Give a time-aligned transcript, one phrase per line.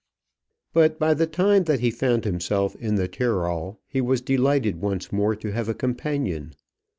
[0.73, 5.11] But by the time that he found himself in the Tyrol, he was delighted once
[5.11, 6.55] more to have a companion.